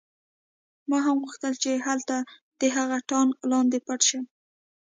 ما 0.89 0.99
هم 1.05 1.17
غوښتل 1.25 1.53
چې 1.63 1.71
هلته 1.87 2.15
د 2.61 2.61
هغه 2.75 2.97
ټانک 3.09 3.31
لاندې 3.51 3.77
پټ 3.85 3.99
شم 4.09 4.23